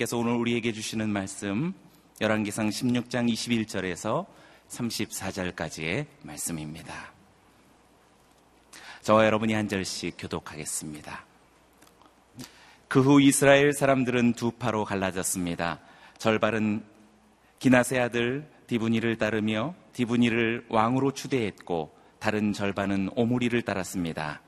[0.00, 1.74] 하나님께서 오늘 우리에게 주시는 말씀
[2.20, 4.26] 열왕기상 16장 21절에서
[4.68, 7.12] 34절까지의 말씀입니다.
[9.02, 11.26] 저와 여러분이 한 절씩 교독하겠습니다.
[12.88, 15.80] 그 후 이스라엘 사람들은 두 파로 갈라졌습니다.
[16.18, 16.82] 절반은
[17.58, 24.40] 기나세 아들 디브니를 따르며 디브니를 왕으로 추대했고 다른 절반은 오므리를 따랐습니다.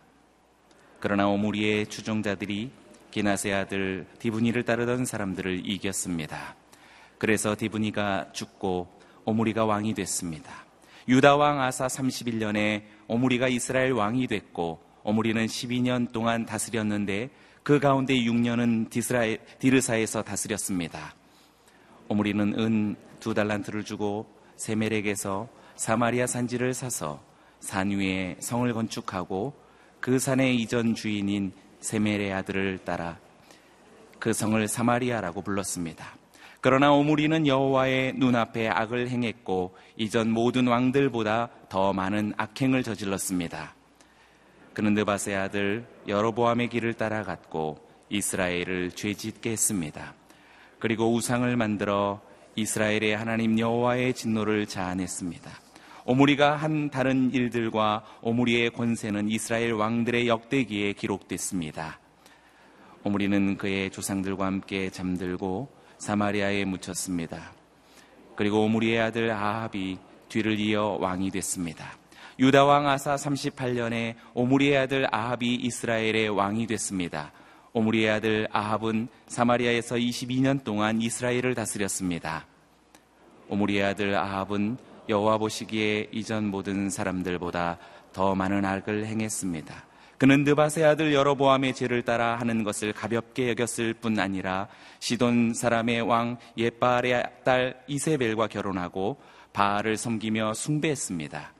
[0.98, 2.70] 그러나 오므리의 추종자들이
[3.12, 6.56] 기나세 아들 디브니를 따르던 사람들을 이겼습니다.
[7.18, 8.88] 그래서 디브니가 죽고
[9.24, 10.64] 오므리가 왕이 됐습니다.
[11.06, 17.30] 유다 왕 아사 31년에 오므리가 이스라엘 왕이 됐고 오므리는 12년 동안 다스렸는데
[17.62, 21.14] 그 가운데 6년은 디스라엘, 디르사에서 다스렸습니다.
[22.08, 24.26] 오므리는 은 두 달란트를 주고
[24.56, 27.22] 세멜에게서 사마리아 산지를 사서
[27.60, 29.54] 산 위에 성을 건축하고
[30.00, 31.52] 그 산의 이전 주인인
[31.83, 33.19] 세멜의 아들을 따라
[34.19, 36.14] 그 성을 사마리아라고 불렀습니다.
[36.61, 43.75] 그러나 오므리는 여호와의 눈앞에 악을 행했고 이전 모든 왕들보다 더 많은 악행을 저질렀습니다.
[44.72, 50.14] 그는 느바세 아들 여로보암의 길을 따라갔고 이스라엘을 죄짓게 했습니다.
[50.78, 52.20] 그리고 우상을 만들어
[52.55, 55.61] 이스라엘의 하나님 여호와의 진노를 자아냈습니다.
[56.05, 62.00] 오므리가 한 다른 일들과 오므리의 권세는 이스라엘 왕들의 역대기에 기록됐습니다.
[63.05, 67.53] 오므리는 그의 조상들과 함께 잠들고 사마리아에 묻혔습니다.
[68.34, 71.97] 그리고 오므리의 아들 아합이 뒤를 이어 왕이 됐습니다.
[72.39, 77.31] 유다 왕 아사 38년에 오므리의 아들 아합이 이스라엘의 왕이 됐습니다.
[77.75, 82.47] 오므리의 아들 아합은 사마리아에서 22년 동안 이스라엘을 다스렸습니다.
[83.48, 87.78] 오므리의 아들 아합은 여호와 보시기에 이전 모든 사람들보다
[88.12, 89.87] 더 많은 악을 행했습니다.
[90.19, 94.69] 그는 느바세 아들 여로보암의 죄를 따라 하는 것을 가볍게 여겼을 뿐 아니라
[95.00, 99.21] 시돈 사람의 왕 예바알의 딸 이세벨과 결혼하고
[99.53, 101.53] 바알을 섬기며 숭배했습니다.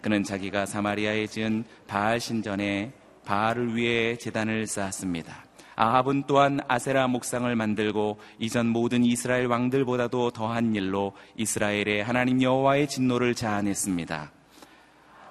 [0.00, 2.92] 그는 자기가 사마리아에 지은 바알 신전에
[3.24, 5.45] 바알을 위해 재단을 쌓았습니다.
[5.76, 13.34] 아합은 또한 아세라 목상을 만들고 이전 모든 이스라엘 왕들보다도 더한 일로 이스라엘의 하나님 여호와의 진노를
[13.34, 14.32] 자아냈습니다.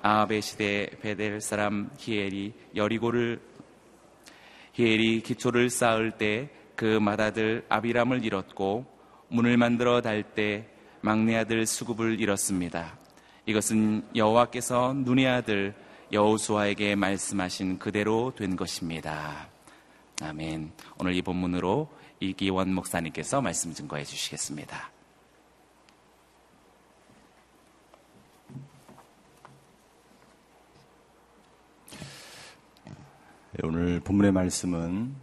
[0.02, 3.42] 아합의 시대 베델 사람 히엘이 여리고를
[4.74, 8.86] 히엘이 기초를 쌓을 때 그 맏아들 아비람을 잃었고
[9.30, 10.68] 문을 만들어 달 때
[11.02, 12.98] 막내 아들 수굽을 잃었습니다.
[13.46, 15.74] 이것은 여호와께서 눈의 아들
[16.12, 19.55] 여호수아에게 말씀하신 그대로 된 것입니다.
[20.22, 20.72] 아멘.
[20.98, 21.90] 오늘 이 본문으로
[22.20, 24.92] 이기원 목사님께서 말씀 증거해 주시겠습니다.
[33.52, 35.16] 네, 오늘 본문의 말씀은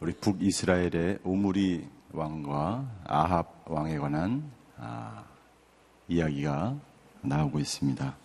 [0.00, 5.24] 우리 북이스라엘의 오므리 왕과 아합 왕에 관한 아,
[6.08, 6.76] 이야기가
[7.22, 8.23] 나오고 있습니다.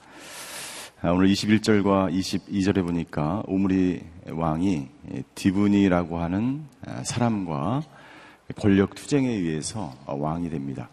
[1.02, 4.02] 아, 오늘 21절과 22절에 보니까 오므리
[4.32, 4.90] 왕이
[5.34, 7.84] 디브니라고 하는 아, 사람과
[8.58, 10.90] 권력 투쟁에 의해서 왕이 됩니다.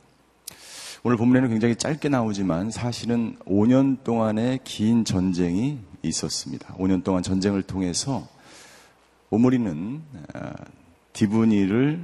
[1.02, 6.76] 오늘 본문에는 굉장히 짧게 나오지만 사실은 5년 동안의 긴 전쟁이 있었습니다.
[6.76, 8.28] 5년 동안 전쟁을 통해서
[9.30, 10.02] 오므리는
[10.34, 10.52] 아,
[11.14, 12.00] 디브니를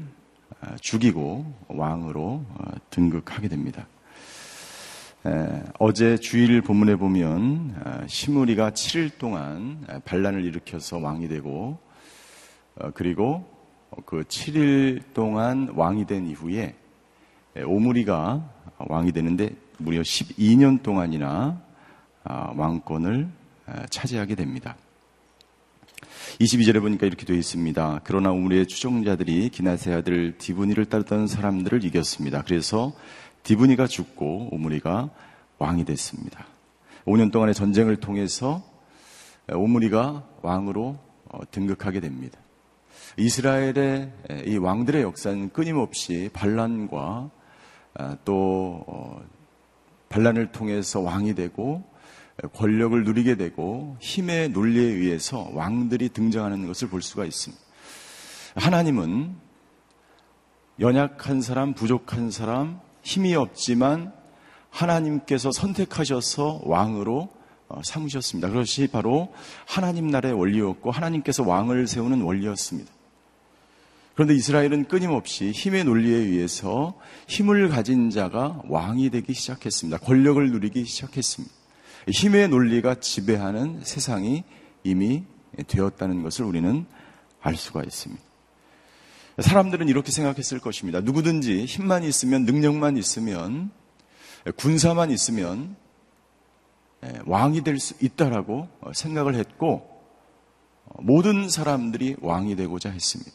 [0.81, 2.45] 죽이고 왕으로
[2.91, 3.87] 등극하게 됩니다.
[5.79, 11.79] 어제 주일 본문에 보면 아, 시므리가 7일 동안 반란을 일으켜서 왕이 되고
[12.75, 13.49] 어, 그리고
[14.05, 16.75] 그 7일 동안 왕이 된 이후에
[17.65, 21.63] 오므리가 왕이 되는데 무려 12년 동안이나
[22.25, 23.29] 아, 왕권을
[23.91, 24.77] 차지하게 됩니다.
[26.41, 28.01] 22절에 보니까 이렇게 되어 있습니다.
[28.03, 32.43] 그러나 오므리의 추종자들이 기나세 아들 디브니를 따르던 사람들을 이겼습니다.
[32.43, 32.93] 그래서
[33.43, 35.11] 디브니가 죽고 오므리가
[35.59, 36.47] 왕이 됐습니다.
[37.07, 38.63] 5년 동안의 전쟁을 통해서
[39.53, 40.99] 오므리가 왕으로
[41.31, 42.39] 어, 등극하게 됩니다.
[43.17, 44.13] 이스라엘의
[44.47, 47.31] 이 왕들의 역사는 끊임없이 반란과
[47.95, 49.23] 아, 또 어,
[50.09, 51.85] 반란을 통해서 왕이 되고
[52.55, 57.63] 권력을 누리게 되고 힘의 논리에 의해서 왕들이 등장하는 것을 볼 수가 있습니다.
[58.57, 59.35] 하나님은
[60.81, 64.13] 연약한 사람, 부족한 사람, 힘이 없지만
[64.71, 67.29] 하나님께서 선택하셔서 왕으로
[67.69, 68.49] 어, 삼으셨습니다.
[68.49, 69.33] 그것이 바로
[69.67, 72.91] 하나님 나라의 원리였고 하나님께서 왕을 세우는 원리였습니다.
[74.15, 76.95] 그런데 이스라엘은 끊임없이 힘의 논리에 의해서
[77.29, 79.99] 힘을 가진 자가 왕이 되기 시작했습니다.
[79.99, 81.55] 권력을 누리기 시작했습니다.
[82.09, 84.45] 힘의 논리가 지배하는 세상이
[84.85, 85.25] 이미
[85.67, 86.85] 되었다는 것을 우리는
[87.41, 88.32] 알 수가 있습니다.
[89.39, 91.01] 사람들은 이렇게 생각했을 것입니다.
[91.01, 93.71] 누구든지 힘만 있으면, 능력만 있으면,
[94.57, 95.77] 군사만 있으면,
[97.05, 99.89] 예, 왕이 될 수 있다라고 생각을 했고,
[100.99, 103.33] 모든 사람들이 왕이 되고자 했습니다.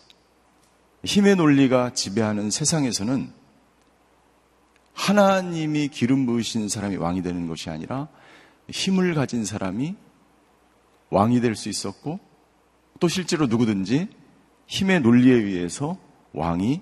[1.04, 3.32] 힘의 논리가 지배하는 세상에서는
[4.94, 8.08] 하나님이 기름 부으신 사람이 왕이 되는 것이 아니라
[8.70, 9.96] 힘을 가진 사람이
[11.10, 12.20] 왕이 될 수 있었고
[13.00, 14.10] 또 실제로 누구든지
[14.68, 15.98] 힘의 논리에 의해서
[16.34, 16.82] 왕이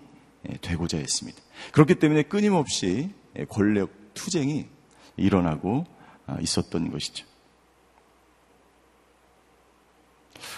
[0.61, 1.39] 되고자 했습니다.
[1.71, 3.11] 그렇기 때문에 끊임없이
[3.49, 4.67] 권력 투쟁이
[5.17, 5.85] 일어나고
[6.41, 7.25] 있었던 것이죠.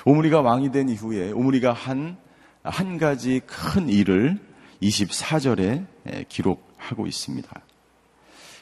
[0.06, 2.18] 오므리가 왕이 된 이후에 오므리가 한,
[2.64, 4.40] 한 가지 큰 일을
[4.82, 5.86] 24절에
[6.30, 7.62] 기록하고 있습니다.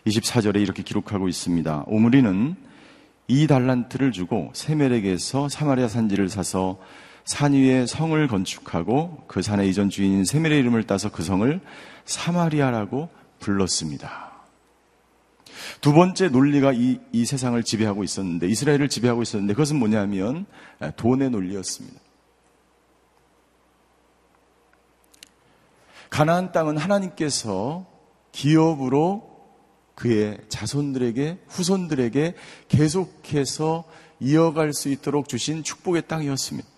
[0.08, 1.84] 24절에 이렇게 기록하고 있습니다.
[1.88, 2.56] 오므리는
[3.28, 6.80] 이 달란트를 주고 세멜에게서 사마리아 산지를 사서
[7.26, 11.60] 산 위에 성을 건축하고 그 산의 이전 주인인 세멜의 이름을 따서 그 성을
[12.06, 14.32] 사마리아라고 불렀습니다.
[15.82, 20.46] 두 번째 논리가 이, 이 세상을 지배하고 있었는데, 이스라엘을 지배하고 있었는데, 그것은 뭐냐면,
[20.98, 22.00] 돈의 논리였습니다.
[26.10, 27.86] 가나안 땅은 하나님께서
[28.32, 29.36] 기업으로
[29.96, 32.36] 그의 자손들에게, 후손들에게
[32.68, 33.86] 계속해서
[34.20, 36.75] 이어갈 수 있도록 주신 축복의 땅이었습니다.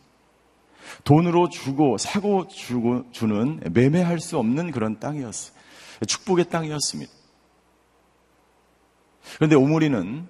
[1.03, 5.55] 돈으로 주고 사고 주고 주는 매매할 수 없는 그런 땅이었어요.
[6.05, 7.11] 축복의 땅이었습니다.
[9.35, 10.27] 그런데 오므리는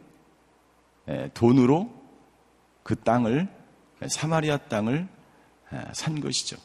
[1.34, 1.92] 돈으로
[2.84, 3.48] 그 땅을
[4.08, 5.08] 사마리아 땅을
[5.94, 6.58] 산 것이죠.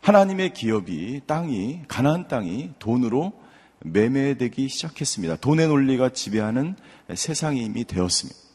[0.00, 3.32] 하나님의 기업이 땅이 가나안 땅이 돈으로
[3.80, 5.36] 매매되기 시작했습니다.
[5.36, 6.76] 돈의 논리가 지배하는
[7.14, 8.47] 세상이 이미 되었습니다.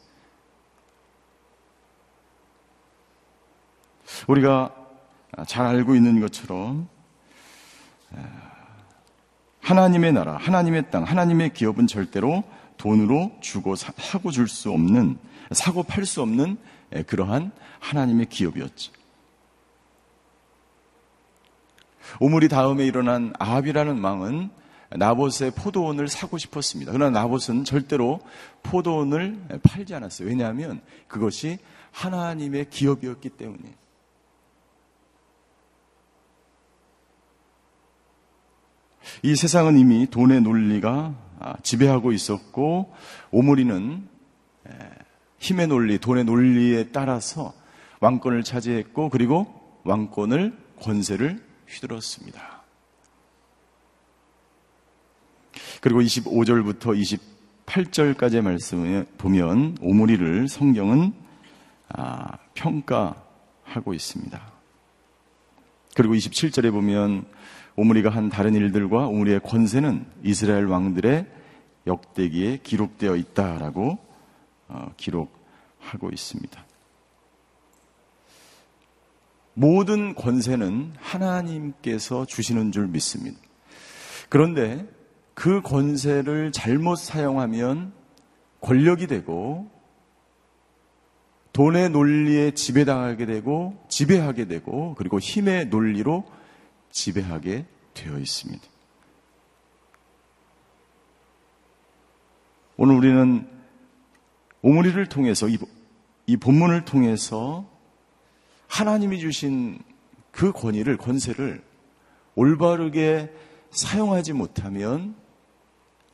[4.26, 4.74] 우리가
[5.46, 6.88] 잘 알고 있는 것처럼
[9.60, 12.44] 하나님의 나라, 하나님의 땅, 하나님의 기업은 절대로
[12.76, 15.18] 돈으로 주고 사고 줄 수 없는,
[15.52, 16.58] 사고 팔 수 없는
[17.06, 18.92] 그러한 하나님의 기업이었죠.
[22.20, 24.50] 오므리 다음에 일어난 아합이라는 왕은
[24.90, 26.92] 나봇의 포도원을 사고 싶었습니다.
[26.92, 28.20] 그러나 나봇은 절대로
[28.62, 30.28] 포도원을 팔지 않았어요.
[30.28, 31.58] 왜냐하면 그것이
[31.90, 33.74] 하나님의 기업이었기 때문에.
[39.22, 42.94] 이 세상은 이미 돈의 논리가 아, 지배하고 있었고
[43.30, 44.08] 오므리는
[45.38, 47.52] 힘의 논리, 돈의 논리에 따라서
[48.00, 49.46] 왕권을 차지했고 그리고
[49.84, 52.62] 왕권을 권세를 휘둘렀습니다.
[55.80, 57.28] 그리고 25절부터
[57.66, 61.12] 28절까지의 말씀을 보면 오므리를 성경은
[61.90, 64.52] 아, 평가하고 있습니다.
[65.94, 67.26] 그리고 27절에 보면
[67.76, 71.26] 오므리가 한 다른 일들과 오므리의 권세는 이스라엘 왕들의
[71.86, 73.98] 역대기에 기록되어 있다라고
[74.68, 76.64] 어, 기록하고 있습니다.
[79.54, 83.38] 모든 권세는 하나님께서 주시는 줄 믿습니다.
[84.28, 84.86] 그런데
[85.34, 87.92] 그 권세를 잘못 사용하면
[88.60, 89.70] 권력이 되고
[91.52, 96.24] 돈의 논리에 지배당하게 되고 지배하게 되고 그리고 힘의 논리로
[96.94, 98.62] 지배하게 되어 있습니다.
[102.76, 103.48] 오늘 우리는
[104.62, 105.58] 오므리를 통해서 이,
[106.26, 107.68] 이 본문을 통해서
[108.68, 109.78] 하나님이 주신
[110.30, 111.62] 그 권위를 권세를
[112.36, 113.30] 올바르게
[113.70, 115.16] 사용하지 못하면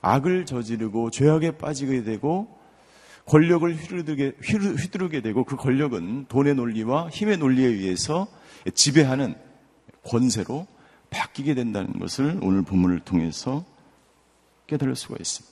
[0.00, 2.58] 악을 저지르고 죄악에 빠지게 되고
[3.26, 8.26] 권력을 휘두르게, 휘두르게 되고 그 권력은 돈의 논리와 힘의 논리에 의해서
[8.74, 9.49] 지배하는
[10.04, 10.66] 권세로
[11.10, 13.64] 바뀌게 된다는 것을 오늘 본문을 통해서
[14.66, 15.50] 깨달을 수가 있습니다.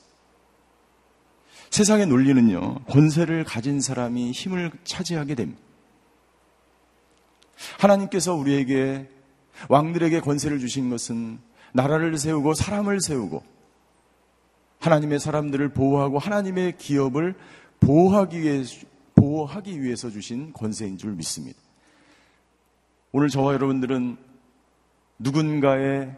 [1.71, 5.61] 세상의 논리는요, 권세를 가진 사람이 힘을 차지하게 됩니다.
[7.79, 9.09] 하나님께서 우리에게
[9.69, 11.39] 왕들에게 권세를 주신 것은
[11.73, 13.43] 나라를 세우고 사람을 세우고
[14.79, 17.35] 하나님의 사람들을 보호하고 하나님의 기업을
[17.81, 18.63] 보호하기 위해
[19.17, 21.59] 보호하기 위해서 주신 권세인 줄 믿습니다.
[23.11, 24.17] 오늘 저와 여러분들은
[25.19, 26.15] 누군가의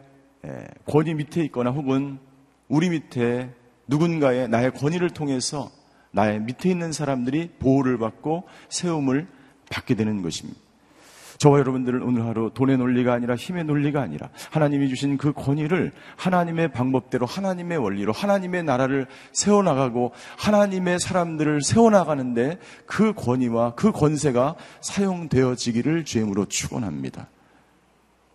[0.85, 2.19] 권위 밑에 있거나 혹은
[2.67, 3.49] 우리 밑에
[3.87, 5.69] 누군가의 나의 권위를 통해서
[6.11, 9.27] 나의 밑에 있는 사람들이 보호를 받고 세움을
[9.69, 10.59] 받게 되는 것입니다.
[11.37, 16.71] 저와 여러분들은 오늘 하루 돈의 논리가 아니라 힘의 논리가 아니라 하나님이 주신 그 권위를 하나님의
[16.71, 26.45] 방법대로 하나님의 원리로 하나님의 나라를 세워나가고 하나님의 사람들을 세워나가는데 그 권위와 그 권세가 사용되어지기를 주임으로
[26.45, 27.27] 축원합니다.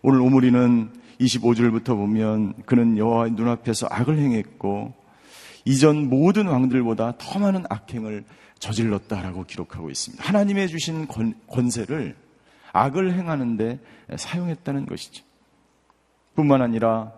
[0.09, 4.95] 오늘 오므리는 25절부터 보면 그는 여호와의 눈앞에서 악을 행했고
[5.65, 8.25] 이전 모든 왕들보다 더 많은 악행을
[8.61, 10.23] 저질렀다라고 기록하고 있습니다.
[10.23, 12.15] 하나님의 주신 권, 권세를
[12.73, 13.81] 악을 행하는데
[14.17, 15.25] 사용했다는 것이죠.
[16.37, 17.13] 뿐만 아니라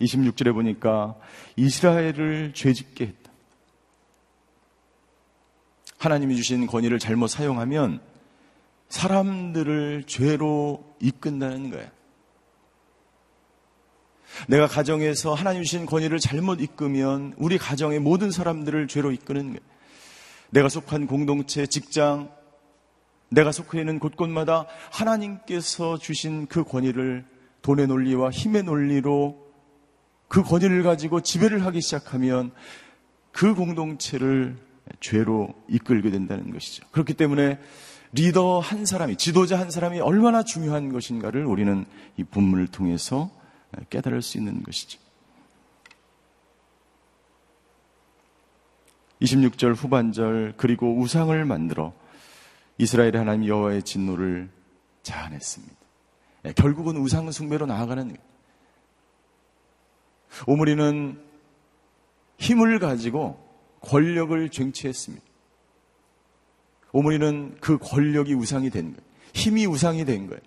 [0.00, 1.16] 26절에 보니까
[1.56, 3.30] 이스라엘을 죄짓게 했다.
[5.98, 8.00] 하나님이 주신 권위를 잘못 사용하면
[8.88, 11.88] 사람들을 죄로 이끈다는 거예요.
[14.46, 19.60] 내가 가정에서 하나님 주신 권위를 잘못 이끄면 우리 가정의 모든 사람들을 죄로 이끄는 거예요.
[20.50, 22.30] 내가 속한 공동체, 직장,
[23.30, 27.26] 내가 속해 있는 곳곳마다 하나님께서 주신 그 권위를
[27.62, 29.46] 돈의 논리와 힘의 논리로
[30.28, 32.52] 그 권위를 가지고 지배를 하기 시작하면
[33.32, 34.56] 그 공동체를
[35.00, 36.86] 죄로 이끌게 된다는 것이죠.
[36.90, 37.58] 그렇기 때문에
[38.12, 41.84] 리더 한 사람이, 지도자 한 사람이 얼마나 중요한 것인가를 우리는
[42.16, 43.30] 이 본문을 통해서
[43.90, 44.98] 깨달을 수 있는 것이죠.
[49.20, 51.92] 26절 후반절 그리고 우상을 만들어
[52.78, 54.48] 이스라엘의 하나님 여호와의 진노를
[55.02, 55.74] 자아냈습니다.
[56.44, 58.16] 예, 결국은 우상 숭배로 나아가는
[60.46, 61.20] 오므리는
[62.38, 63.44] 힘을 가지고
[63.80, 65.27] 권력을 쟁취했습니다.
[66.92, 69.08] 오므리는 그 권력이 우상이 된 거예요.
[69.34, 70.40] 힘이 우상이 된 거예요.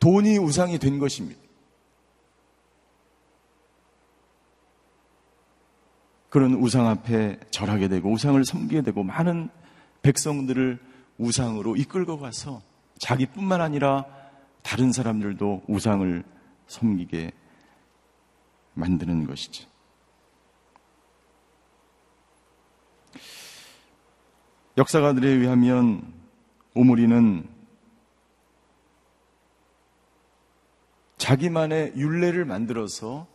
[0.00, 1.40] 돈이 우상이 된 것입니다.
[6.30, 9.50] 그런 우상 앞에 절하게 되고 우상을 섬기게 되고 많은
[10.02, 10.78] 백성들을
[11.18, 12.62] 우상으로 이끌고 가서
[12.98, 14.06] 자기뿐만 아니라
[14.62, 16.24] 다른 사람들도 우상을
[16.68, 17.32] 섬기게
[18.74, 19.69] 만드는 것이죠.
[24.80, 26.00] 역사가들에 의하면
[26.72, 27.46] 오므리는
[31.18, 33.26] 자기만의 윤례를 만들어서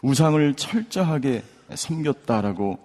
[0.00, 1.42] 우상을 철저하게
[1.74, 2.78] 섬겼다라고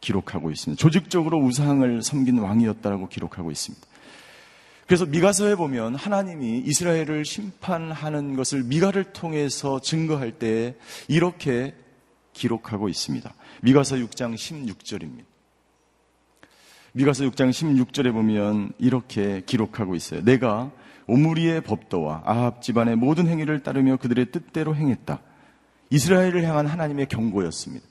[0.00, 0.80] 기록하고 있습니다.
[0.80, 3.86] 조직적으로 우상을 섬긴 왕이었다라고 기록하고 있습니다.
[4.86, 10.74] 그래서 미가서에 보면 하나님이 이스라엘을 심판하는 것을 미가를 통해서 증거할 때
[11.06, 11.72] 이렇게
[12.32, 13.32] 기록하고 있습니다.
[13.60, 15.31] 미가서 6장 16절입니다.
[16.92, 20.22] 미가서 6장 16절에 보면 이렇게 기록하고 있어요.
[20.22, 20.70] 내가
[21.06, 25.20] 오므리의 법도와 아합 집안의 모든 행위를 따르며 그들의 뜻대로 행했다.
[25.90, 27.86] 이스라엘을 향한 하나님의 경고였습니다.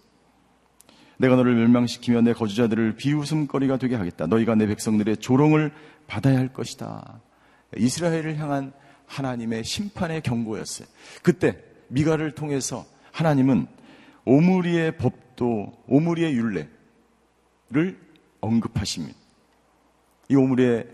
[1.17, 4.27] 내가 너를 멸망시키며 내 거주자들을 비웃음거리가 되게 하겠다.
[4.27, 5.72] 너희가 내 백성들의 조롱을
[6.08, 7.22] 받아야 할 것이다.
[7.77, 8.72] 이스라엘을 향한
[9.05, 10.88] 하나님의 심판의 경고였어요.
[11.22, 11.58] 그때
[11.89, 13.67] 미가를 통해서 하나님은
[14.25, 16.70] 오므리의 법도 오므리의 윤례를
[18.42, 19.18] 언급하십니다.
[20.30, 20.88] 이 오므리의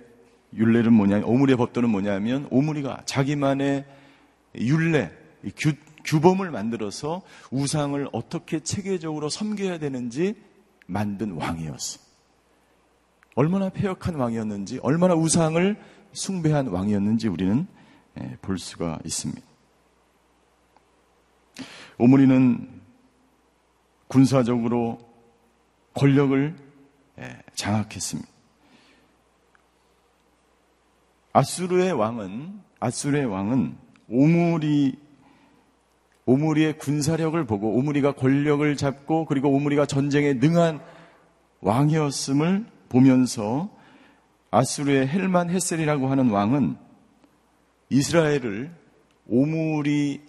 [0.54, 1.22] 윤례는 뭐냐?
[1.26, 3.86] 오므리의 법도는 뭐냐면 오므리가 자기만의
[4.56, 5.12] 윤례,
[5.56, 5.74] 규,
[6.06, 10.36] 규범을 만들어서 우상을 어떻게 체계적으로 섬겨야 되는지
[10.86, 12.00] 만든 왕이었어.
[13.36, 15.78] 얼마나 폐역한 왕이었는지, 얼마나 우상을
[16.14, 17.68] 숭배한 왕이었는지 우리는
[18.20, 19.46] 예, 볼 수가 있습니다.
[22.00, 22.82] 오므리는
[24.08, 24.98] 군사적으로
[25.94, 26.67] 권력을 예,
[27.56, 28.30] 장악했습니다.
[31.34, 33.78] 아수르의 왕은 아수르의 왕은
[34.10, 34.98] 오므리
[36.26, 40.82] 오므리의 군사력을 보고 오므리가 권력을 잡고 그리고 오므리가 전쟁에 능한
[41.62, 43.70] 왕이었음을 보면서
[44.52, 46.78] 아수르의 헬만 헤셀이라고 하는 왕은
[47.90, 48.72] 이스라엘을
[49.28, 50.22] 오므리의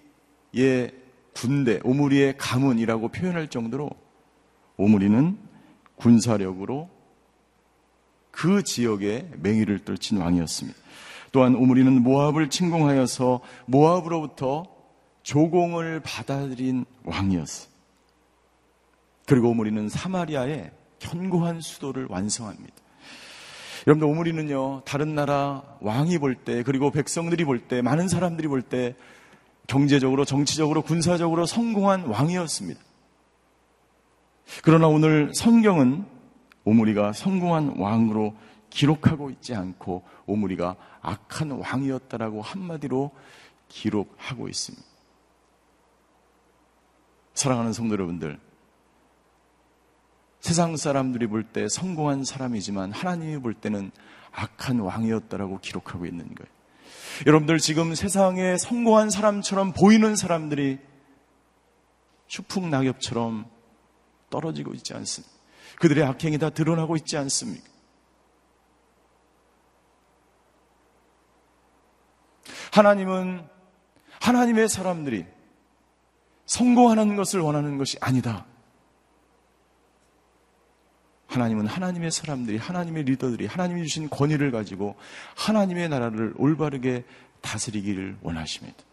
[1.35, 3.91] 군대, 오므리의 가문이라고 표현할 정도로
[4.77, 5.48] 오므리는
[5.99, 6.89] 군사력으로
[8.31, 10.79] 그 지역에 맹위를 떨친 왕이었습니다.
[11.33, 14.67] 또한 오므리는 모압을 침공하여서 모압으로부터
[15.23, 17.69] 조공을 받아들인 왕이었어.
[19.27, 22.75] 그리고 오므리는 사마리아에 견고한 수도를 완성합니다.
[23.87, 28.97] 여러분들 오므리는요 다른 나라 왕이 볼 때 그리고 백성들이 볼 때 많은 사람들이 볼 때
[29.67, 32.81] 경제적으로 정치적으로 군사적으로 성공한 왕이었습니다.
[34.63, 36.05] 그러나 오늘 성경은
[36.65, 38.35] 오므리가 성공한 왕으로
[38.71, 43.11] 기록하고 있지 않고 오므리가 악한 왕이었다라고 한마디로
[43.69, 44.87] 기록하고 있습니다.
[47.35, 48.39] 사랑하는 성도 여러분들,
[50.41, 53.91] 세상 사람들이 볼 때 성공한 사람이지만 하나님이 볼 때는
[54.33, 56.51] 악한 왕이었다라고 기록하고 있는 거예요.
[57.27, 60.79] 여러분들 지금 세상에 성공한 사람처럼 보이는 사람들이
[62.27, 63.47] 추풍 낙엽처럼
[64.31, 65.35] 떨어지고 있지 않습니까?
[65.81, 67.67] 그들의 악행이 다 드러나고 있지 않습니까?
[72.73, 73.47] 하나님은
[74.21, 75.27] 하나님의 사람들이
[76.47, 78.47] 성공하는 것을 원하는 것이 아니다.
[81.27, 84.97] 하나님은 하나님의 사람들이, 하나님의 리더들이 하나님이 주신 권위를 가지고
[85.37, 87.05] 하나님의 나라를 올바르게
[87.43, 88.88] 다스리기를 원하십니다.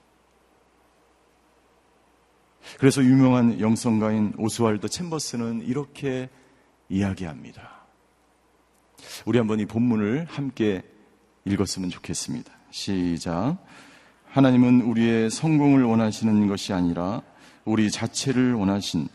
[2.79, 6.29] 그래서 유명한 영성가인 오스왈드 챔버스는 이렇게
[6.89, 7.85] 이야기합니다.
[9.25, 10.81] 우리 한번 이 본문을 함께
[11.45, 12.51] 읽었으면 좋겠습니다.
[12.71, 13.57] 시작.
[14.25, 17.21] 하나님은 우리의 성공을 원하시는 것이 아니라
[17.63, 19.07] 우리 자체를 원하신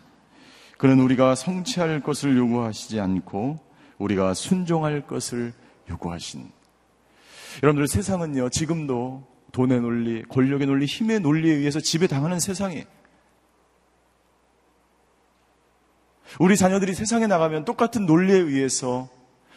[0.78, 3.60] 그는 우리가 성취할 것을 요구하시지 않고
[3.98, 5.52] 우리가 순종할 것을
[5.90, 6.50] 요구하신
[7.62, 12.84] 여러분들 세상은요 지금도 돈의 논리, 권력의 논리, 힘의 논리에 의해서 지배당하는 세상이에요.
[16.38, 19.08] 우리 자녀들이 세상에 나가면 똑같은 논리에 의해서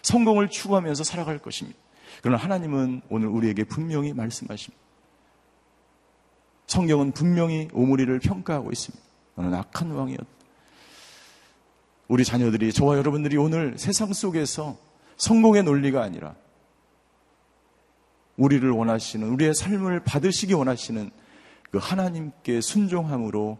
[0.02, 1.78] 성공을 추구하면서 살아갈 것입니다.
[2.22, 4.82] 그러나 하나님은 오늘 우리에게 분명히 말씀하십니다.
[6.68, 9.04] 성경은 분명히 오므리를 평가하고 있습니다.
[9.36, 10.26] 너는 악한 왕이었다.
[12.08, 14.78] 우리 자녀들이, 저와 여러분들이 오늘 세상 속에서
[15.18, 16.36] 성공의 논리가 아니라
[18.38, 21.12] 우리를 원하시는, 우리의 삶을 받으시기 원하시는
[21.72, 23.58] 그 하나님께 순종함으로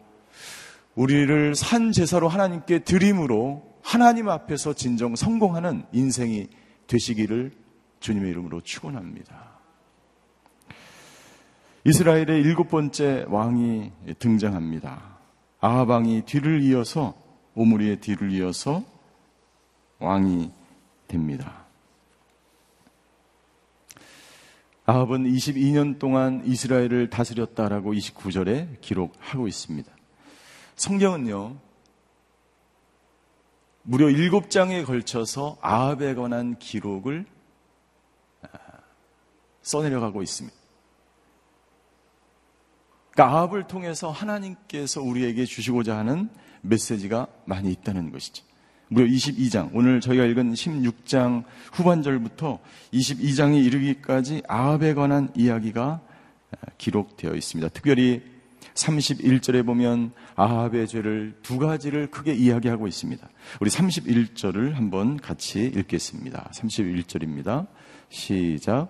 [0.96, 6.48] 우리를 산 제사로 하나님께 드림으로 하나님 앞에서 진정 성공하는 인생이
[6.88, 7.52] 되시기를
[8.00, 9.54] 주님의 이름으로 축원합니다.
[11.86, 15.18] 이스라엘의 일곱 번째 왕이 등장합니다.
[15.60, 17.14] 아하방이 뒤를 이어서
[17.56, 18.84] 오므리의 뒤를 이어서
[20.00, 20.52] 왕이
[21.08, 21.66] 됩니다.
[24.86, 29.93] 아합은 22년 동안 이스라엘을 다스렸다라고 29절에 기록하고 있습니다.
[30.76, 31.56] 성경은요,
[33.84, 37.26] 무려 7장에 걸쳐서 아합에 관한 기록을
[38.42, 38.48] 아,
[39.62, 40.56] 써내려가고 있습니다.
[43.12, 46.30] 그러니까 아합을 통해서 하나님께서 우리에게 주시고자 하는
[46.62, 48.44] 메시지가 많이 있다는 것이죠.
[48.88, 52.60] 무려 22장, 오늘 저희가 읽은 16장 후반절부터
[52.94, 56.02] 22장에 이르기까지 아합에 관한 이야기가
[56.78, 57.70] 기록되어 있습니다.
[57.70, 58.22] 특별히
[58.74, 63.28] 31절에 보면 아합의 죄를 두 가지를 크게 이야기하고 있습니다.
[63.60, 66.50] 우리 31절을 한번 같이 읽겠습니다.
[66.54, 67.68] 31절입니다.
[68.10, 68.90] 시작.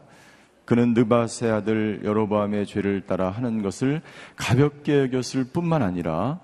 [0.65, 4.01] 그는 느바세 아들 여로보암의 죄를 따라 하는 것을
[4.35, 6.39] 가볍게 여겼을 뿐만 아니라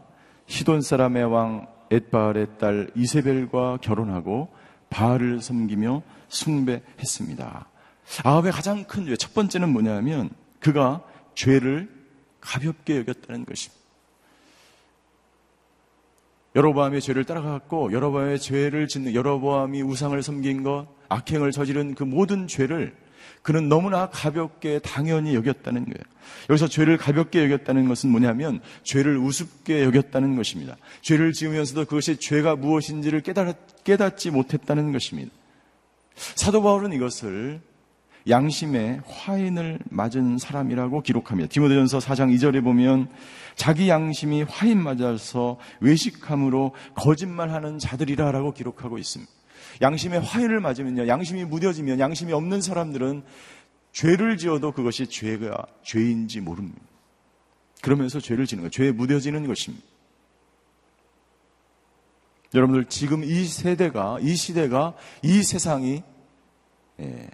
[0.47, 4.49] 시돈 사람의 왕 엣바알의 딸 이세벨과 결혼하고
[4.89, 7.67] 바알을 섬기며 숭배했습니다.
[8.23, 11.01] 아합의 가장 큰 죄, 첫 번째는 뭐냐면 그가
[11.35, 11.98] 죄를
[12.41, 13.79] 가볍게 여겼다는 것입니다.
[16.55, 22.95] 여로보암의 죄를 따라갔고 여로보암의 죄를 짓는 여로보암이 우상을 섬긴 것, 악행을 저지른 그 모든 죄를
[23.41, 26.03] 그는 너무나 가볍게 당연히 여겼다는 거예요.
[26.49, 30.75] 여기서 죄를 가볍게 여겼다는 것은 뭐냐면 죄를 우습게 여겼다는 것입니다.
[31.01, 35.31] 죄를 지으면서도 그것이 죄가 무엇인지를 깨달았, 깨닫지 못했다는 것입니다.
[36.15, 37.61] 사도 바울은 이것을
[38.29, 41.49] 양심의 화인을 맞은 사람이라고 기록합니다.
[41.49, 43.09] 디모데전서 4장 2절에 보면
[43.55, 49.31] 자기 양심이 화인 맞아서 외식함으로 거짓말하는 자들이라라고 기록하고 있습니다.
[49.81, 51.07] 양심의 화해를 맞으면요.
[51.07, 53.23] 양심이 무뎌지면 양심이 없는 사람들은
[53.91, 56.79] 죄를 지어도 그것이 죄가 죄인지 모릅니다.
[57.81, 59.85] 그러면서 죄를 지는 거, 죄에 무뎌지는 것입니다.
[62.53, 66.03] 여러분들 지금 이 세대가, 이 시대가, 이 세상이
[66.99, 67.29] 예,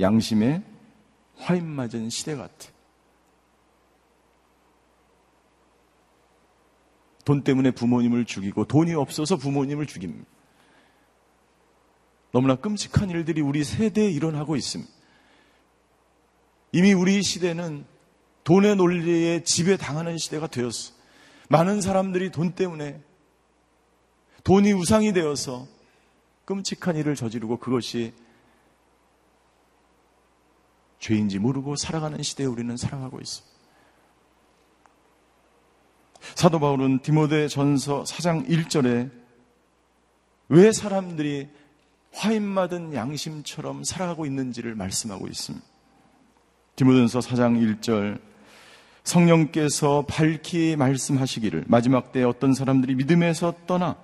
[0.00, 0.62] 양심의
[1.36, 2.68] 화인 맞은 시대 같아.
[7.24, 10.24] 돈 때문에 부모님을 죽이고 돈이 없어서 부모님을 죽입니다.
[12.32, 14.90] 너무나 끔찍한 일들이 우리 세대에 일어나고 있습니다.
[16.72, 17.84] 이미 우리 시대는
[18.44, 20.94] 돈의 논리에 지배당하는 시대가 되었어.
[21.50, 23.02] 많은 사람들이 돈 때문에
[24.44, 25.66] 돈이 우상이 되어서
[26.44, 28.14] 끔찍한 일을 저지르고 그것이
[30.98, 33.58] 죄인지 모르고 살아가는 시대에 우리는 살아가고 있습니다.
[36.34, 39.10] 사도 바울은 디모데 전서 4장 1절에
[40.48, 41.48] 왜 사람들이
[42.12, 45.64] 화인맞은 양심처럼 살아가고 있는지를 말씀하고 있습니다.
[46.76, 48.20] 디모전서 4장 1절
[49.04, 53.96] 성령께서 밝히 말씀하시기를 마지막 때 어떤 사람들이 믿음에서 떠나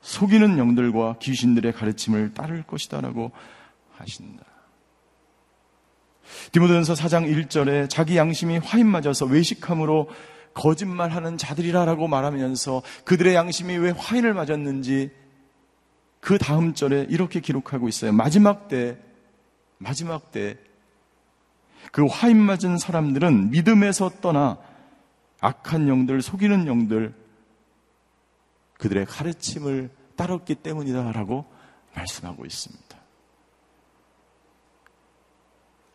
[0.00, 3.30] 속이는 영들과 귀신들의 가르침을 따를 것이다라고
[3.92, 4.51] 하신다.
[6.52, 10.08] 디모데전서 4장 1절에 자기 양심이 화인 맞아서 외식함으로
[10.54, 15.10] 거짓말하는 자들이라라고 말하면서 그들의 양심이 왜 화인을 맞았는지
[16.20, 18.12] 그 다음 절에 이렇게 기록하고 있어요.
[18.12, 18.96] 마지막 때,
[19.78, 20.56] 마지막 때,
[21.90, 24.58] 그 화인 맞은 사람들은 믿음에서 떠나
[25.40, 27.12] 악한 영들, 속이는 영들,
[28.78, 31.44] 그들의 가르침을 따랐기 때문이다라고
[31.94, 32.91] 말씀하고 있습니다.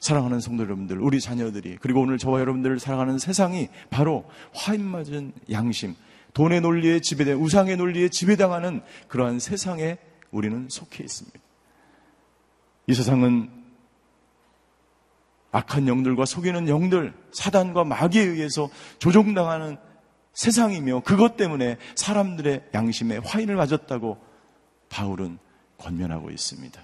[0.08, 5.96] 사랑하는 성도 여러분들, 우리 자녀들이, 그리고 오늘 저와 여러분들을 사랑하는 세상이 바로 화인 맞은 양심,
[6.34, 9.98] 돈의 논리에 지배된, 우상의 논리에 지배당하는 그러한 세상에
[10.32, 11.38] 우리는 속해 있습니다.
[12.88, 13.52] 이 세상은
[15.52, 19.76] 악한 영들과 속이는 영들, 사단과 마귀에 의해서 조종당하는
[20.32, 24.17] 세상이며 그것 때문에 사람들의 양심에 화인을 맞았다고
[24.88, 25.38] 바울은
[25.80, 26.82] 권면하고 있습니다.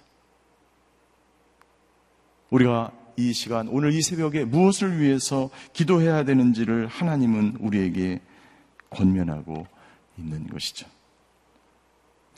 [2.50, 8.22] 우리가 이 시간, 오늘 이 새벽에 무엇을 위해서 기도해야 되는지를 하나님은 우리에게
[8.90, 9.66] 권면하고
[10.18, 10.88] 있는 것이죠.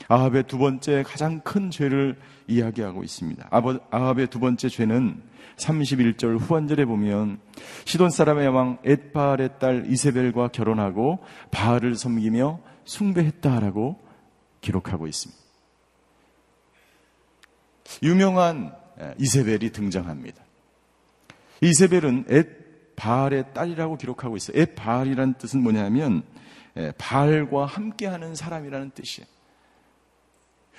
[0.08, 3.50] 아합의 두 번째 가장 큰 죄를 이야기하고 있습니다.
[3.92, 5.22] 아합의 두 번째 죄는
[5.58, 7.40] 31절 후반절에 보면
[7.86, 11.20] 시돈 사람의 왕 에드바알의 딸 이세벨과 결혼하고
[11.52, 14.00] 바알을 섬기며 숭배했다라고
[14.60, 15.42] 기록하고 있습니다.
[18.04, 18.76] 유명한
[19.18, 20.45] 이세벨이 등장합니다.
[21.70, 24.60] 이세벨은 엣 바알의 딸이라고 기록하고 있어요.
[24.60, 26.24] 엣 바알이라는 뜻은 뭐냐면
[26.98, 29.28] 바알과 함께하는 사람이라는 뜻이에요.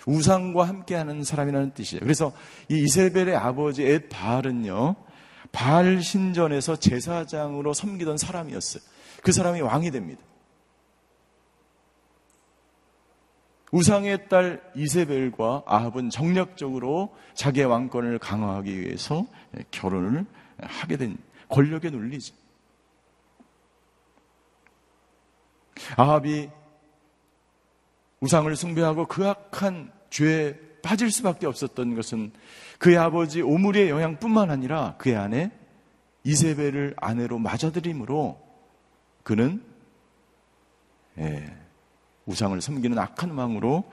[0.07, 2.01] 우상과 함께하는 사람이라는 뜻이에요.
[2.01, 2.33] 그래서
[2.68, 4.94] 이 이세벨의 아버지 엣 바알은요,
[5.53, 8.83] 바알 신전에서 제사장으로 섬기던 사람이었어요.
[9.22, 10.22] 그 사람이 왕이 됩니다.
[13.72, 19.27] 우상의 딸 이세벨과 아합은 정략적으로 자기의 왕권을 강화하기 위해서
[19.72, 20.25] 결혼을
[20.61, 22.35] 하게 된 권력의 논리죠.
[25.97, 26.51] 아합이
[28.21, 32.33] 우상을 숭배하고 그 악한 죄에 빠질 수밖에 없었던 것은
[32.79, 35.51] 그의 아버지 오므리의 영향뿐만 아니라 그의 아내
[36.25, 38.40] 이세벨을 아내로 맞아들임으로
[39.23, 39.62] 그는
[41.19, 41.57] 예,
[42.27, 43.85] 우상을 섬기는 악한 왕으로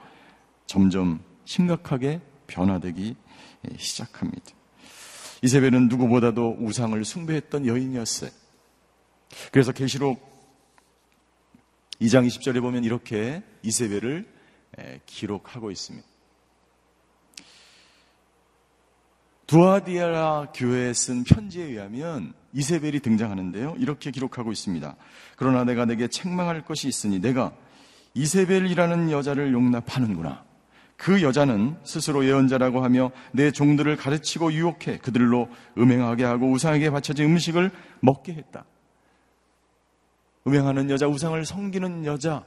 [0.66, 3.16] 점점 심각하게 변화되기
[3.76, 4.52] 시작합니다.
[5.42, 8.30] 이세벨은 누구보다도 우상을 숭배했던 여인이었어요.
[9.52, 10.32] 그래서 계시록
[12.00, 14.26] 2장 20절에 보면 이렇게 이세벨을
[15.06, 16.06] 기록하고 있습니다.
[19.46, 23.76] 두아디아라 교회에 쓴 편지에 의하면 이세벨이 등장하는데요.
[23.78, 24.96] 이렇게 기록하고 있습니다.
[25.36, 27.54] 그러나 내가 내게 책망할 것이 있으니 내가
[28.14, 30.44] 이세벨이라는 여자를 용납하는구나.
[31.04, 37.70] 그 여자는 스스로 예언자라고 하며 내 종들을 가르치고 유혹해 그들로 음행하게 하고 우상에게 바쳐진 음식을
[38.00, 38.64] 먹게 했다.
[40.46, 42.42] 음행하는 여자, 우상을 섬기는 여자,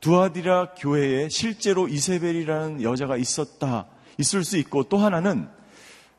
[0.00, 5.46] 두아디라 교회에 실제로 이세벨이라는 여자가 있었다, 있을 수 있고 또 하나는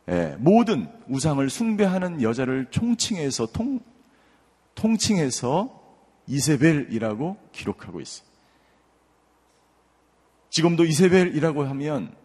[0.07, 3.79] 예, 모든 우상을 숭배하는 여자를 총칭해서 통,
[4.75, 5.81] 통칭해서
[6.27, 8.34] 이세벨이라고 기록하고 있어요.
[10.55, 12.15] 지금도 이세벨이라고 하면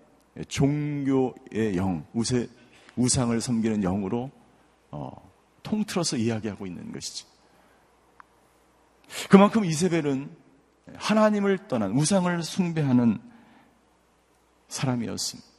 [0.46, 2.48] 종교의 영, 우세,
[2.94, 4.30] 우상을 섬기는 영으로
[4.92, 5.10] 어,
[5.64, 7.26] 통틀어서 이야기하고 있는 것이죠.
[9.28, 10.30] 그만큼 이세벨은
[10.94, 13.18] 하나님을 떠난 우상을 숭배하는
[14.68, 15.50] 사람이었습니다.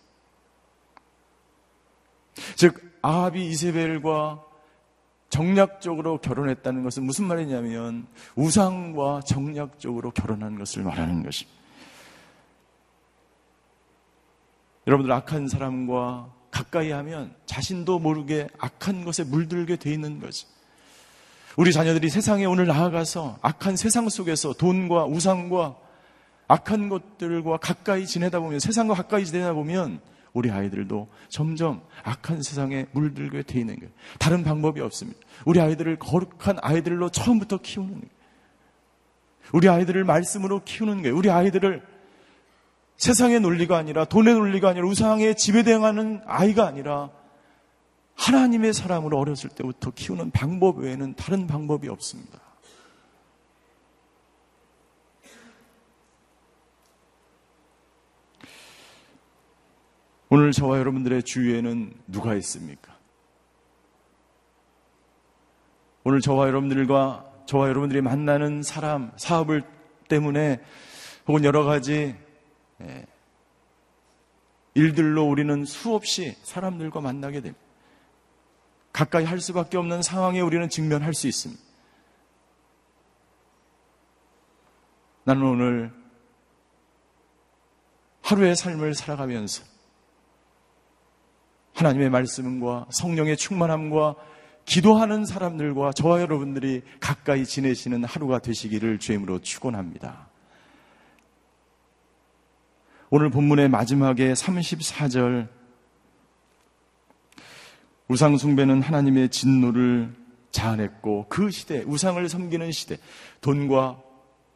[2.56, 4.46] 즉 아합이 이세벨과
[5.28, 8.08] 정략적으로 결혼했다는 것은 무슨 말이냐면
[8.38, 11.61] 우상과 정략적으로 결혼한 것을 말하는 것입니다.
[14.88, 20.46] 여러분들 악한 사람과 가까이 하면 자신도 모르게 악한 것에 물들게 돼 있는 거지.
[21.58, 25.76] 우리 자녀들이 세상에 오늘 나아가서 악한 세상 속에서 돈과 우상과
[26.48, 30.02] 악한 것들과 가까이 지내다 보면 세상과 가까이 지내다 보면
[30.34, 33.92] 우리 아이들도 점점 악한 세상에 물들게 돼 있는 거예요.
[34.18, 35.20] 다른 방법이 없습니다.
[35.46, 38.22] 우리 아이들을 거룩한 아이들로 처음부터 키우는 거예요.
[39.54, 41.16] 우리 아이들을 말씀으로 키우는 거예요.
[41.16, 41.86] 우리 아이들을
[43.02, 47.10] 세상의 논리가 아니라 돈의 논리가 아니라 우상에 지배당하는 아이가 아니라
[48.14, 52.40] 하나님의 사람으로 어렸을 때부터 키우는 방법 외에는 다른 방법이 없습니다.
[60.30, 62.96] 오늘 저와 여러분들의 주위에는 누가 있습니까?
[66.04, 69.64] 오늘 저와 여러분들과 저와 여러분들이 만나는 사람, 사업을
[70.08, 70.62] 때문에
[71.28, 72.21] 혹은 여러 가지 예,
[74.74, 77.64] 일들로 우리는 수없이 사람들과 만나게 됩니다.
[78.94, 81.62] 가까이 할 수밖에 없는 상황에 우리는 직면할 수 있습니다.
[85.24, 85.94] 나는 오늘
[88.24, 89.64] 하루의 삶을 살아가면서
[91.74, 94.16] 하나님의 말씀과 성령의 충만함과
[94.66, 100.31] 기도하는 사람들과 저와 여러분들이 가까이 지내시는 하루가 되시기를 주임으로 축원합니다.
[103.14, 105.50] 오늘 본문의 마지막에 34절
[108.08, 110.16] 우상 숭배는 하나님의 진노를
[110.52, 112.98] 자아냈고 그 시대 우상을 섬기는 시대
[113.42, 114.02] 돈과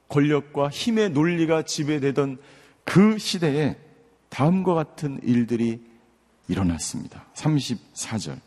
[0.08, 2.38] 권력과 힘의 논리가 지배되던
[2.86, 3.76] 그 시대에
[4.30, 5.82] 다음과 같은 일들이
[6.48, 7.26] 일어났습니다.
[7.34, 8.40] 34절.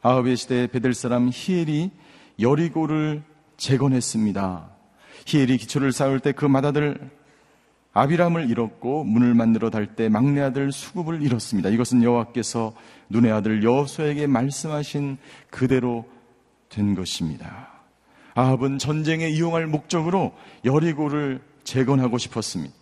[0.00, 1.90] 아합의 시대에 베델 사람 히엘이
[2.40, 3.22] 여리고를
[3.58, 4.70] 재건했습니다.
[5.26, 7.17] 히엘이 기초를 쌓을 때그 맏아들
[7.98, 11.70] 아비람을 잃었고 문을 만들어 달 때 막내 아들 수굽을 잃었습니다.
[11.70, 12.74] 이것은 여호와께서
[13.08, 15.18] 눈의 아들 여호수에게 말씀하신
[15.50, 16.04] 그대로
[16.68, 17.68] 된 것입니다.
[18.34, 20.32] 아합은 전쟁에 이용할 목적으로
[20.64, 22.74] 여리고를 재건하고 싶었습니다.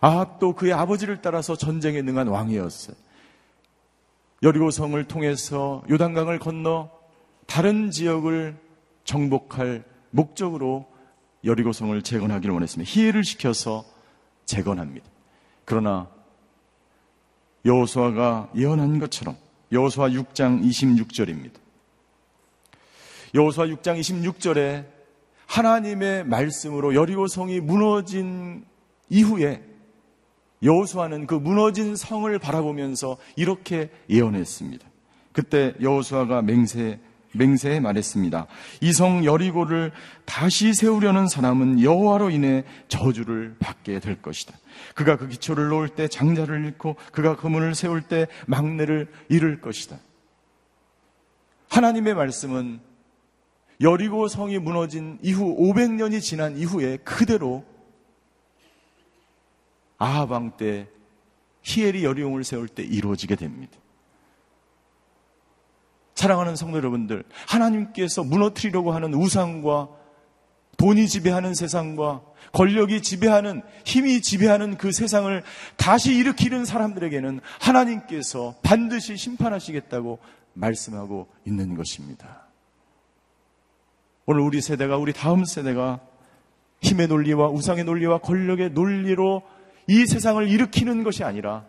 [0.00, 2.96] 아합도 그의 아버지를 따라서 전쟁에 능한 왕이었어요.
[4.42, 6.90] 여리고성을 통해서 요단강을 건너
[7.46, 8.56] 다른 지역을
[9.04, 10.86] 정복할 목적으로
[11.44, 12.90] 여리고성을 재건하기를 원했습니다.
[12.90, 13.84] 희해를 시켜서
[14.44, 15.06] 재건합니다.
[15.64, 16.08] 그러나
[17.64, 19.36] 여호수아가 예언한 것처럼
[19.70, 21.54] 여호수아 6장 26절입니다.
[23.34, 24.86] 여호수아 6장 26절에
[25.46, 28.64] 하나님의 말씀으로 여리고성이 무너진
[29.10, 29.62] 이후에
[30.62, 34.86] 여호수아는 그 무너진 성을 바라보면서 이렇게 예언했습니다.
[35.32, 37.00] 그때 여호수아가 맹세
[37.38, 38.46] 맹세해 말했습니다.
[38.82, 39.92] 이성 여리고를
[40.24, 44.54] 다시 세우려는 사람은 여호와로 인해 저주를 받게 될 것이다.
[44.94, 49.98] 그가 그 기초를 놓을 때 장자를 잃고 그가 그 문을 세울 때 막내를 잃을 것이다.
[51.70, 52.80] 하나님의 말씀은
[53.80, 57.64] 여리고 성이 무너진 이후 500년이 지난 이후에 그대로
[59.98, 60.88] 아하방 때
[61.62, 63.76] 히엘이 여리용을 세울 때 이루어지게 됩니다.
[66.18, 69.88] 사랑하는 성도 여러분들, 하나님께서 무너뜨리려고 하는 우상과
[70.76, 75.44] 돈이 지배하는 세상과 권력이 지배하는 힘이 지배하는 그 세상을
[75.76, 80.18] 다시 일으키는 사람들에게는 하나님께서 반드시 심판하시겠다고
[80.54, 82.48] 말씀하고 있는 것입니다.
[84.26, 86.00] 오늘 우리 세대가 우리 다음 세대가
[86.82, 89.44] 힘의 논리와 우상의 논리와 권력의 논리로
[89.86, 91.64] 이 세상을 일으키는 것이 아니라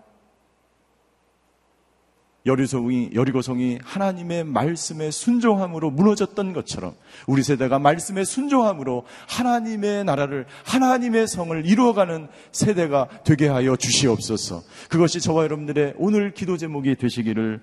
[2.49, 6.95] 여리성이, 여리고성이 하나님의 말씀에 순종함으로 무너졌던 것처럼
[7.27, 14.63] 우리 세대가 말씀에 순종함으로 하나님의 나라를, 하나님의 성을 이루어가는 세대가 되게 하여 주시옵소서.
[14.89, 17.61] 그것이 저와 여러분들의 오늘 기도 제목이 되시기를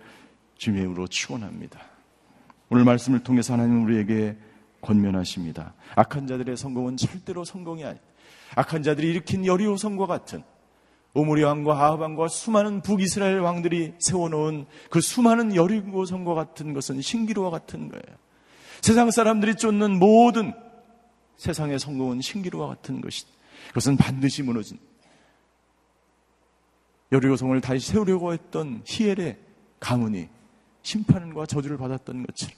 [0.56, 1.80] 주님으로 축원합니다.
[2.70, 4.36] 오늘 말씀을 통해서 하나님 우리에게
[4.80, 5.74] 권면하십니다.
[5.96, 8.02] 악한 자들의 성공은 절대로 성공이 아니다.
[8.54, 10.42] 악한 자들이 일으킨 여리오성과 같은
[11.16, 17.48] 오므리 왕과 아합 왕과 수많은 북이스라엘 왕들이 세워놓은 그 수많은 여리고 성과 같은 것은 신기루와
[17.48, 18.18] 같은 거예요.
[18.82, 20.52] 세상 사람들이 쫓는 모든
[21.38, 23.30] 세상의 성공은 신기루와 같은 것이다.
[23.68, 24.78] 그것은 반드시 무너진
[27.12, 29.38] 여리고 성을 다시 세우려고 했던 히엘의
[29.80, 30.28] 가문이
[30.82, 32.54] 심판과 저주를 받았던 것처럼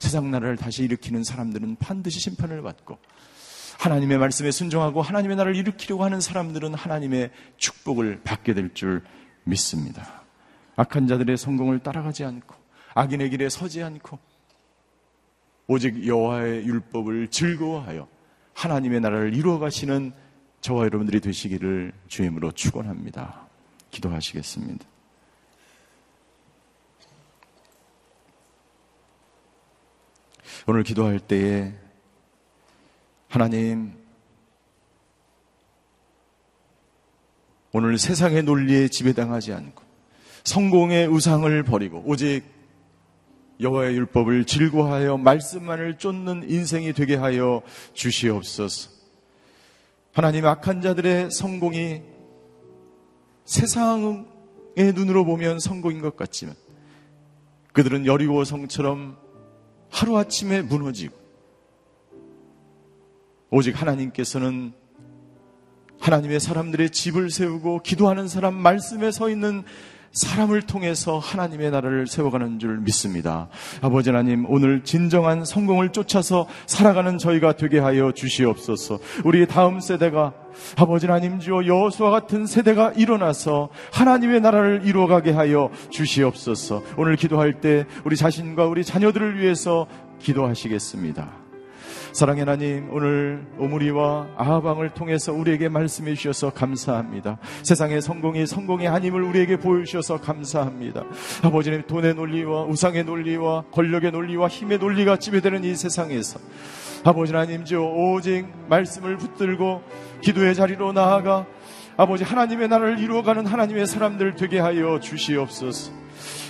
[0.00, 2.98] 세상 나라를 다시 일으키는 사람들은 반드시 심판을 받고
[3.84, 9.02] 하나님의 말씀에 순종하고 하나님의 나라를 일으키려고 하는 사람들은 하나님의 축복을 받게 될 줄
[9.44, 10.22] 믿습니다.
[10.76, 12.54] 악한 자들의 성공을 따라가지 않고
[12.94, 14.18] 악인의 길에 서지 않고
[15.66, 18.08] 오직 여호와의 율법을 즐거워하여
[18.54, 20.14] 하나님의 나라를 이루어 가시는
[20.62, 23.46] 저와 여러분들이 되시기를 주임으로 축원합니다.
[23.90, 24.86] 기도하시겠습니다.
[30.66, 31.83] 오늘 기도할 때에
[33.34, 33.92] 하나님,
[37.72, 39.82] 오늘 세상의 논리에 지배당하지 않고
[40.44, 42.44] 성공의 우상을 버리고 오직
[43.58, 48.90] 여호와의 율법을 즐거워하여 말씀만을 쫓는 인생이 되게 하여 주시옵소서.
[50.12, 52.02] 하나님 악한 자들의 성공이
[53.46, 54.24] 세상의
[54.94, 56.54] 눈으로 보면 성공인 것 같지만
[57.72, 59.16] 그들은 여리고 성처럼
[59.90, 61.23] 하루아침에 무너지고
[63.56, 64.72] 오직 하나님께서는
[66.00, 69.62] 하나님의 사람들의 집을 세우고 기도하는 사람 말씀에 서 있는
[70.10, 73.48] 사람을 통해서 하나님의 나라를 세워가는 줄 믿습니다.
[73.80, 78.98] 아버지 하나님, 오늘 진정한 성공을 쫓아서 살아가는 저희가 되게 하여 주시옵소서.
[79.24, 80.34] 우리 다음 세대가
[80.76, 86.82] 아버지 하나님 주여 여호수와 같은 세대가 일어나서 하나님의 나라를 이루어가게 하여 주시옵소서.
[86.96, 89.86] 오늘 기도할 때 우리 자신과 우리 자녀들을 위해서
[90.18, 91.43] 기도하시겠습니다.
[92.14, 97.38] 사랑의 하나님, 오늘 오므리와 아하방을 통해서 우리에게 말씀해 주셔서 감사합니다.
[97.64, 101.02] 세상의 성공이 성공이 아님을 우리에게 보여주셔서 감사합니다.
[101.42, 106.38] 아버지님, 돈의 논리와 우상의 논리와 권력의 논리와 힘의 논리가 지배되는 이 세상에서
[107.02, 109.82] 아버지 하나님, 주 오직 말씀을 붙들고
[110.20, 111.46] 기도의 자리로 나아가
[111.96, 116.03] 아버지 하나님의 나라를 이루어가는 하나님의 사람들 되게 하여 주시옵소서.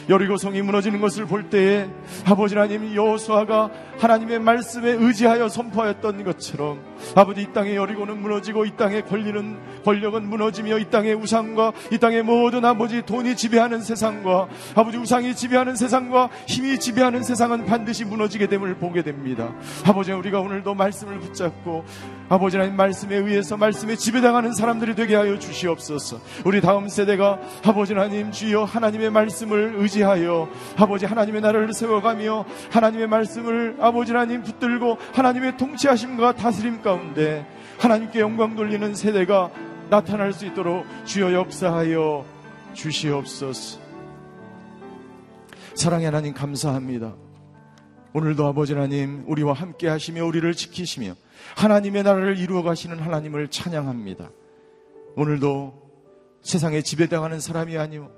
[0.09, 1.89] 여리고 성이 무너지는 것을 볼 때에
[2.27, 6.81] 아버지 하나님 여호수아가 하나님의 말씀에 의지하여 선포하였던 것처럼
[7.15, 12.23] 아버지 이 땅의 여리고는 무너지고 이 땅의 권리는 권력은 무너지며 이 땅의 우상과 이 땅의
[12.23, 18.77] 모든 아버지 돈이 지배하는 세상과 아버지 우상이 지배하는 세상과 힘이 지배하는 세상은 반드시 무너지게 됨을
[18.77, 19.55] 보게 됩니다.
[19.85, 21.85] 아버지 우리가 오늘도 말씀을 붙잡고
[22.35, 26.19] 아버지 하나님 말씀에 의해서 말씀에 지배당하는 사람들이 되게 하여 주시옵소서.
[26.45, 33.77] 우리 다음 세대가 아버지 하나님 주여 하나님의 말씀을 의지하여 아버지 하나님의 나라를 세워가며 하나님의 말씀을
[33.79, 37.47] 아버지 하나님 붙들고 하나님의 통치하심과 다스림 가운데
[37.79, 39.53] 하나님께 영광 돌리는 세대가
[39.89, 42.25] 나타날 수 있도록 주여 역사하여
[42.73, 43.79] 주시옵소서.
[45.77, 47.24] 사랑의 하나님 감사합니다.
[48.15, 51.15] 오늘도 아버지 하나님 우리와 함께 하시며 우리를 지키시며
[51.57, 54.31] 하나님의 나라를 이루어 가시는 하나님을 찬양합니다.
[55.17, 55.83] 오늘도
[56.41, 58.09] 세상에 지배당하는 사람이 아니오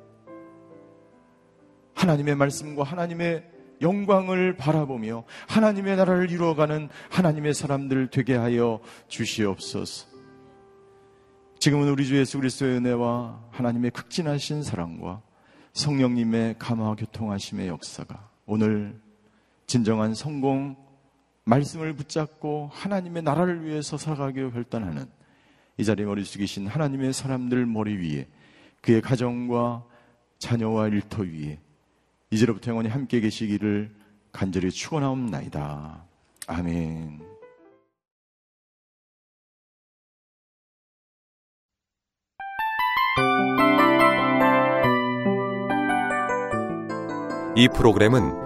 [1.95, 10.09] 하나님의 말씀과 하나님의 영광을 바라보며 하나님의 나라를 이루어가는 하나님의 사람들 되게 하여 주시옵소서.
[11.59, 15.23] 지금은 우리 주 예수 그리스도의 은혜와 하나님의 극진하신 사랑과
[15.73, 19.06] 성령님의 감화 교통하심의 역사가 오늘
[19.67, 20.77] 진정한 성공
[21.45, 25.07] 말씀을 붙잡고 하나님의 나라를 위해서 살아가기로 결단하는
[25.77, 28.29] 이 자리에 머리 숙이신 하나님의 사람들 머리 위에
[28.81, 29.85] 그의 가정과
[30.39, 31.59] 자녀와 일터 위에
[32.31, 33.95] 이제로부터 영원히 함께 계시기를
[34.33, 36.05] 간절히 축원하옵나이다.
[36.49, 37.21] 아멘.
[47.59, 48.46] 이 프로그램은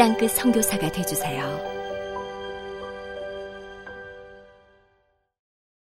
[0.00, 1.79] 땅끝 성교사가 되주세요